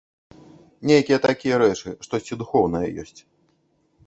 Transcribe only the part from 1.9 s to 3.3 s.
штосьці духоўнае ёсць.